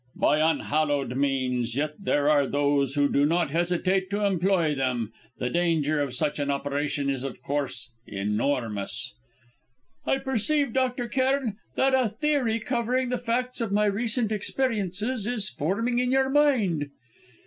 "By 0.15 0.39
unhallowed 0.39 1.15
means; 1.15 1.75
yet 1.75 1.93
there 1.99 2.27
are 2.27 2.47
those 2.47 2.95
who 2.95 3.07
do 3.07 3.23
not 3.23 3.51
hesitate 3.51 4.09
to 4.09 4.25
employ 4.25 4.73
them. 4.73 5.13
The 5.37 5.51
danger 5.51 6.01
of 6.01 6.15
such 6.15 6.39
an 6.39 6.49
operation 6.49 7.07
is, 7.07 7.23
of 7.23 7.43
course, 7.43 7.91
enormous." 8.07 9.13
"I 10.07 10.17
perceive, 10.17 10.73
Dr. 10.73 11.07
Cairn, 11.07 11.57
that 11.75 11.93
a 11.93 12.09
theory, 12.09 12.59
covering 12.59 13.09
the 13.09 13.19
facts 13.19 13.61
of 13.61 13.71
my 13.71 13.85
recent 13.85 14.31
experiences, 14.31 15.27
is 15.27 15.51
forming 15.51 15.99
in 15.99 16.11
your 16.11 16.31
mind." 16.31 16.89